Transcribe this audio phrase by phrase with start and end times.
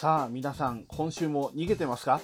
[0.00, 2.20] さあ皆さん今週も逃げてますか？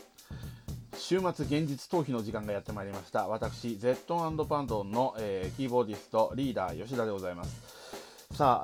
[0.97, 3.27] 週末現実逃避の時間がやってまいりました。
[3.27, 7.75] 私 Z& パンドンの、えー、キーボーディストリーダー吉田でございます。
[8.33, 8.63] さ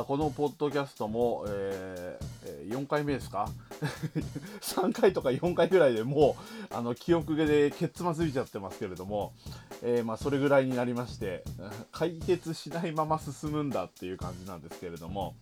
[0.00, 3.48] あこのポッドキャストも、えー、4回目ですか？
[4.60, 6.36] 3回とか4回ぐらいでも
[6.70, 9.32] うあの記憶でケツまずいちゃってますけれども、
[9.82, 11.42] えー、まあ、それぐらいになりまして
[11.90, 15.36] 解決しないまま進むんだっていう感じなんですけれども。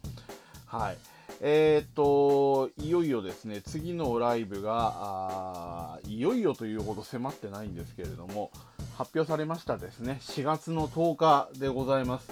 [0.66, 0.96] はい。
[1.42, 8.50] えっ、と、いよいよですね、次のライブが、いよいよというほど迫ってないんですけれども、
[8.98, 12.30] 発表されましたですね、4月の10日でございます。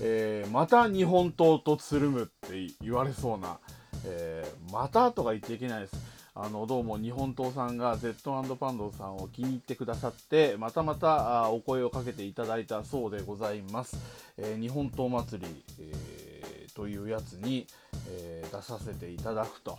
[0.00, 3.58] えー、また日本刀とつるむって言われそうな、
[4.06, 6.14] えー、またとか言っちゃいけないです。
[6.36, 13.96] あのどうも日本刀さんが Z& パンドさんを気に入ってくださってまたまたお声をかけていただいたそうでございます、
[14.36, 16.23] えー、日本刀祭り、えー、
[16.74, 17.66] というやつに、
[18.08, 19.78] えー、出させていただくと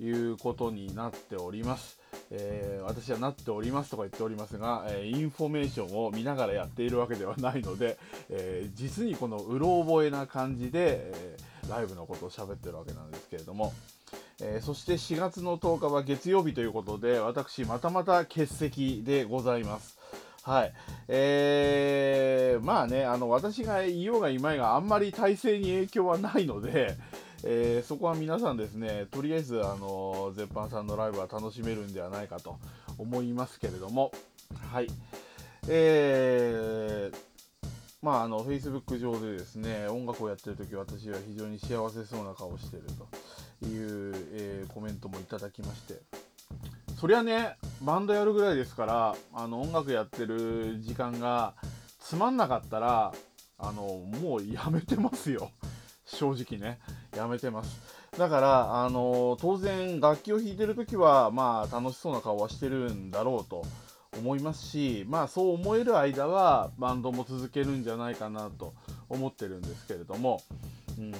[0.00, 1.98] いうことになっております、
[2.30, 7.96] え私はなっておりますとか言っておりますが、えインフォメーションを見ながらやっているわけではないので、
[8.28, 11.36] え実にこのうろ覚えな感じで、え
[11.68, 13.72] ライブのことを喋ってるわけなんですけれども、
[14.40, 19.96] え、そして4月の10日は月曜日ということで、私、またまた欠席でございます。
[20.42, 20.72] はい。
[21.08, 21.93] えー、
[22.58, 26.96] まあね、あの、私がいようがいまいがあんまり体制に影響はないので、
[27.44, 32.58] えー、そこは皆さんですね、とりあえず、あの、絶版さんのライブは楽しめるんではないかと
[32.96, 34.12] 思いますけれども、
[34.72, 34.88] はい。
[35.68, 37.18] えー、
[38.02, 43.06] まあ、あの、Facebook 上でですね、音楽をやってる時私は非常に幸せそうな顔をしてると。
[43.64, 46.00] いう、えー、コメントもいただきまして
[46.98, 51.54] そりゃねバンドやるぐらいですからあの音楽やってる時間が
[52.04, 53.12] つまんなかったら
[53.58, 53.82] あの
[54.20, 55.50] もうやめてますよ。
[56.04, 56.78] 正直ね。
[57.16, 57.80] やめてます。
[58.18, 63.62] だからあの当然楽器を弾いてる時はまあ楽しそうな顔はしてるんだろうと
[64.18, 68.74] 思いますしまあそう思える間はバンドも続けるんじゃないかなと
[69.08, 70.42] 思ってるんですけれども、
[70.98, 71.12] うん、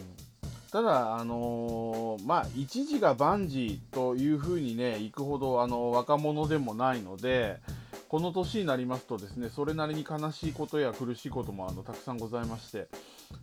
[0.75, 7.61] ただ、あのー、まあ、一時が万事というふうにね、いくほど、あの若者でもないので、
[8.15, 12.87] この年になりますとですね、それなりに悲しいことや苦しいこともあのたくさんございまして、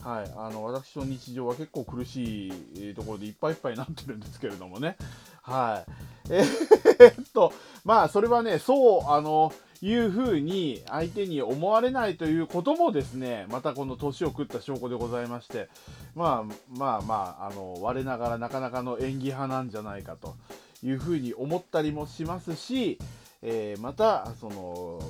[0.01, 4.95] はい、あの私の日常は結構苦しいところでいっぱいいっぱいになってるんですけれどもね、
[5.41, 5.91] はい。
[6.29, 7.51] えー、っと、
[7.83, 9.51] まあ、それはね、そう、あの、
[9.81, 15.69] いうふうに相手に思われないということもですねまたこの年を食った証拠でございまして
[16.13, 20.35] まあまあまああの我ながらなかなかの演技派なんじゃないかと
[20.83, 22.99] いうふうに思ったりもしますし、
[23.41, 25.02] えー、またその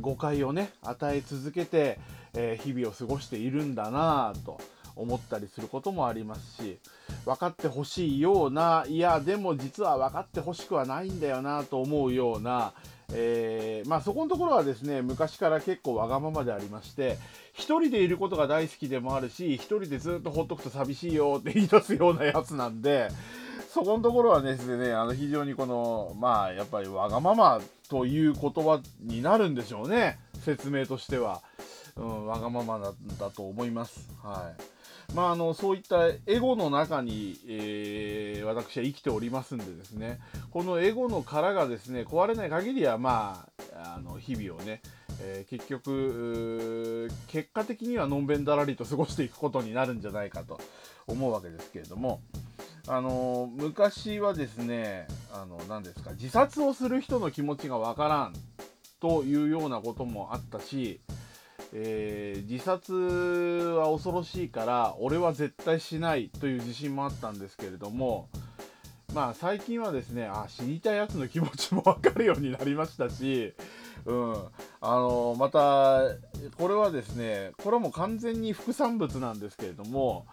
[0.00, 1.98] 誤解をね与え続けて、
[2.34, 4.58] えー、日々を過ごしているんだなぁと
[4.96, 6.78] 思ったりすることもありますし
[7.24, 12.72] 分かってほしいようないやでも実は分かってほしくはないんだよなと思うような
[13.12, 17.18] えー、まあ、そこのところはですね昔から結構わがままでありまして
[17.56, 23.08] 1人でいることが大好きでもあるし1人でずっとほっとくと寂しいよって言い出すようなやつなんで
[23.72, 30.18] そこのところはですねあの非常にこのまあやっぱりわがままという言葉になるんでしょうね。
[30.44, 31.40] 説明としては、
[31.96, 32.80] うん、わがまま
[33.18, 34.10] だと思います。
[34.22, 35.14] はい。
[35.14, 40.18] まあ、あのそういったエゴの中に、えー、私は生きておりますんでですね。
[40.50, 44.82] このエゴの殻がですね壊れない限りはまああの日々をね、
[45.20, 50.60] えー、結局結果的にはのんべんだらりと過ごしていくことになるんじゃないかと
[51.06, 52.20] 思うわけですけれども。
[52.86, 58.34] あの昔はですねあの何ですか自殺をする人の気持ちがわからん
[59.00, 61.00] というようなこともあったし
[61.72, 68.28] えー、自殺は恐ろしいから俺は絶対しないという自信もあったんですけれども
[69.14, 73.54] まあ最近はですねあ死にたいやつの気持ちも分かるようになりましたし、
[74.04, 74.34] うん、
[74.80, 76.02] あのまた
[76.58, 80.26] これはですねこれはもう完全に副産物なんですけれども、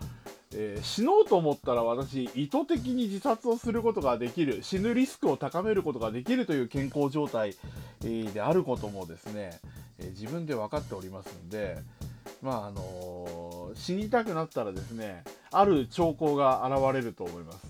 [0.60, 7.54] えー、死のうと思ったら私意図的に自殺をすることができる死ぬリスクを高めることができるという健康状態、
[8.02, 9.60] であることもですね
[10.00, 11.78] え自分で分かっておりますんで、
[12.42, 17.68] まああの死にたくなったらですねある兆候が現れると思います。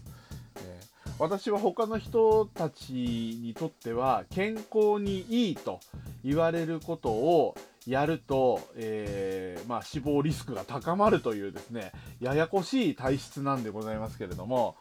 [0.62, 0.80] え
[1.19, 5.81] 私は他の人たちにとっては健康にいいと
[6.24, 7.56] 言われることを
[7.88, 14.75] やると、えー、まあ、死亡リスクが高まるというですねややこしい体質なんでございますけれども、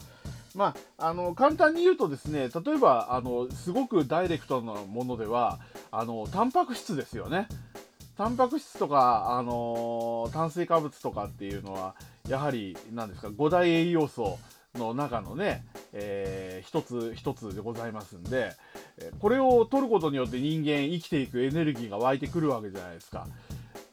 [0.56, 5.60] まあ、あの簡単に言うとですね例えばあのすごくダイレクトなものでは
[5.92, 7.48] あのタンパク質ですよね。
[8.16, 11.94] タンパク質とか、あの炭水化物とかっていうのは
[12.26, 14.38] やはり何ですか5大栄養素
[14.74, 18.52] の中のね、えー、一つ一つでございますんで、
[19.20, 23.26] これを取ることによって人間生きていくエネルギーが湧いてくるわけじゃないですか。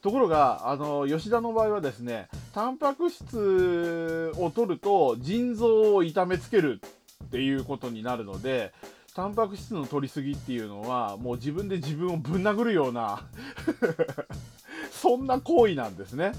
[0.02, 6.80] ところが、あの、吉田の場合はですね、タンパク質を取ると腎臓を痛めつける
[7.24, 8.72] っていうことになるので、
[9.14, 13.22] タンパク質の取りすぎっていうのは、もう自分で自分をぶん殴るような
[14.92, 16.32] そんな行為なんですね。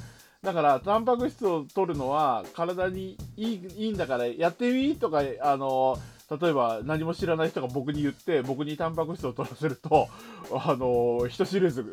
[0.44, 5.97] だから、タンパク質を取るのは体にいいいいんだからやってみとか、あの、
[6.30, 10.07] 例えば何も知らない人が僕に言って僕にタンパク質を取らせると
[10.51, 11.86] あの人知れずう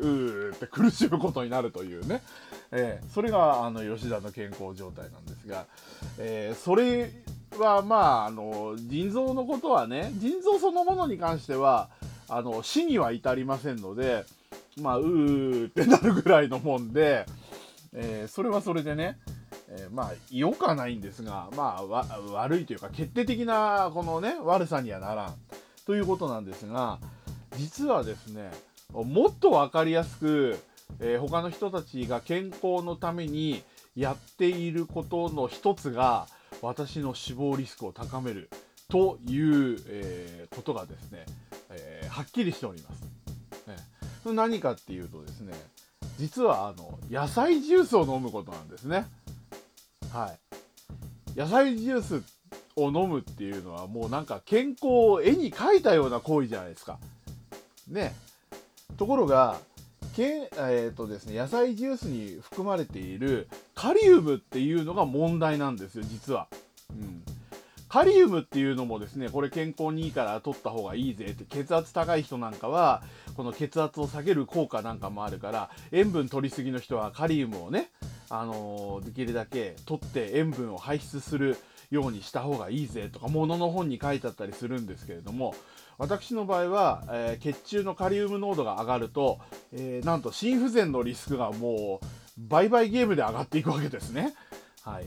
[0.51, 2.23] ーって苦しむことになるというね、
[2.71, 5.65] えー、それがあの吉田の健康状態なんですが、
[6.17, 7.11] えー、それ
[7.59, 11.89] はまああの腎臓のことはね腎臓そのものに関しては
[12.27, 14.25] あの死には至りませんので
[14.81, 17.27] まあうーってなるぐらいのもんで、
[17.93, 19.19] えー、それはそれでね
[19.69, 21.83] えー、まあ良くはないんですが、まあ
[22.31, 25.35] 悪いというか決定的なこのね悪さにはならん
[25.85, 26.99] ということなんですが
[27.57, 28.51] 実はですね
[28.91, 30.59] もっと分かりやすく、
[30.99, 33.63] えー、他の人たちが健康のために
[33.95, 36.27] やっていることの一つが
[36.61, 38.49] 私の死亡リスクを高める
[38.89, 41.25] という、えー、ことがですね、
[41.71, 43.01] えー、はっきりしております。
[44.25, 45.53] ね、何かっていうとですね
[46.17, 49.05] 実はあの野菜ジュースを飲むことなんですね。
[50.13, 50.31] は
[51.35, 52.23] い、野菜ジュース
[52.75, 56.99] を飲むっていうのはもうなんか健康を絵に描いたような行為じゃないですか。
[57.87, 58.13] ね。
[58.95, 59.59] ところが
[60.15, 66.47] け、えーとですね、野菜ジュースに含まれているカリウムっていうのが問題なんですよ実は。
[66.91, 67.32] うん
[67.93, 73.03] カリウムっていうのもですね、これ健康にいいから取った方がいいぜって、血圧高い人なんかは、
[73.37, 77.91] この血圧を下げる効果なんかもあるから、塩分取りすぎの人はカリウムをね、
[78.31, 81.55] あのー、できるだけ取って塩分を排出する
[81.91, 85.53] ようにした方がいいぜとか、ものの本に書いてあったりするんですけれども、
[85.99, 89.37] 私の場合は、えー、血中のカリウム濃度が上がると、
[89.71, 92.05] えー、なんと心不全のリスクがもう
[92.39, 94.33] 倍々ゲームで上がっていくわけですね。
[94.81, 95.05] はい。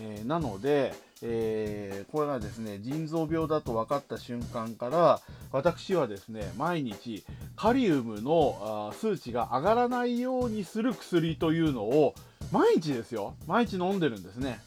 [0.00, 0.94] えー、なので、
[1.24, 5.20] えー、これがですね腎臓病だと分かった瞬間から
[5.52, 7.24] 私はですね毎日
[7.54, 12.14] カリウムの数値が上がらないようにする薬というのを
[12.50, 13.34] 毎日ですよ。
[13.46, 14.60] 毎日飲んでるんですね。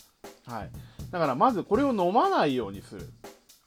[0.48, 0.70] はい。
[1.12, 3.10] だからまずこれを飲まないようにする。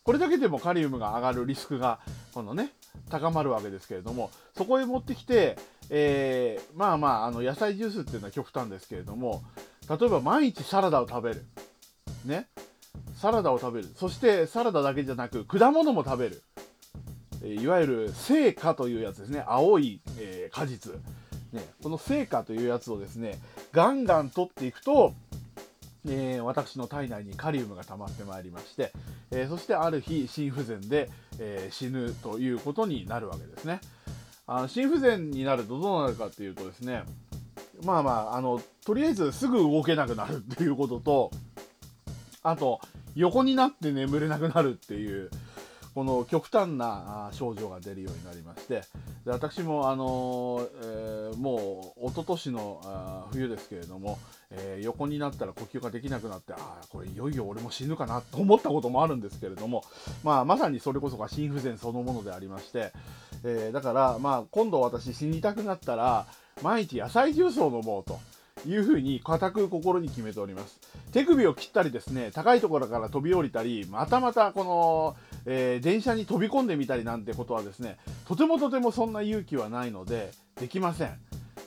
[0.02, 2.00] これだけでもカリウムが上がるリスクが
[2.32, 2.72] このね
[3.10, 5.56] 高まるわけですけれどもそこへ持ってきて、
[5.90, 9.42] えー、まあまああの野菜ジュースっていうのは極端ですけれども
[9.88, 11.44] 例えば毎日サラダを食べる。
[12.24, 12.48] ね。
[13.18, 13.88] サラダを食べる。
[13.96, 16.42] そしてサラダだけじゃなく果物も食べる。
[17.42, 19.44] いわゆる成果というやつですね。
[19.46, 20.92] 青い、えー、果実、
[21.52, 23.38] ね、この成果というやつをですね
[23.72, 25.14] ガンガン取っていくと、
[26.06, 28.92] えー、私の体内にカリウムが溜まってまいりまして、
[29.32, 31.10] えー、そしてある日心不全で、
[31.40, 33.80] え死ぬということになるわけですね。
[34.46, 37.02] あの心不全になるとどうなるかっていうとですね
[37.84, 41.30] まあまああのとりあえずすぐ動けなくなるっていうことと
[42.42, 42.80] あと
[43.18, 45.28] 横になって眠れなくなるっていう
[45.92, 48.82] この極端な症状が出るようになりまして
[49.24, 54.20] で私も、あのー、えー、もう一昨年の冬ですけれども、
[54.52, 59.82] えー、横になったら呼吸ができなくなってああこれいよいよ俺も死ぬかなと思ったこともあるんですけれども、
[60.22, 62.92] まあ、まさにそれこそが心不全そのものでありまして、
[63.44, 66.26] えだから、まあ、今度私死にたくなったら
[66.62, 68.20] 毎日野菜ジュースを飲もうと。
[68.66, 70.78] いうふうに固く心に決めております。
[71.12, 81.18] 手首を切ったりですね、高いところから飛び降りたり、またまたこの、えー、電車に飛び込んでみたりなんてことはですね、とてもとてもそんな勇気はないので、できません。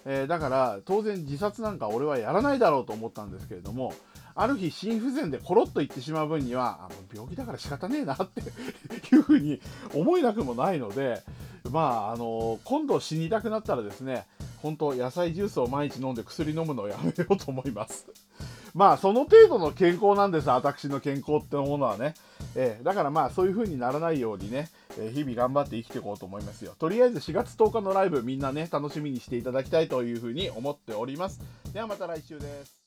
[0.06, 3.94] えー、だから当然自殺なんか俺はやらないだろうと思ったんですけれども、
[4.34, 9.62] ある日心不全でコロッと言ってしまう分には、あもう病気だから仕方ねえなっていうふうに
[9.94, 11.22] 思えなくもないので、
[11.70, 14.26] まあ、あの今度死にたくなったらですね、
[14.62, 18.08] 本当野菜ジュースを毎日飲んで薬飲むのをやめようと思います。
[18.74, 22.14] まあ、その程度の健康なんです、私の健康ってものはね。
[22.56, 26.74] えー、だからまあ、そういう風にならないようにね、えー、日々頑張って生きていこうと思いますよ。
[26.80, 31.42] とりあえず4月10日のライブ、みんなね、楽しみにしていただきたいという風に思っております。
[31.74, 32.81] ではまた来週です。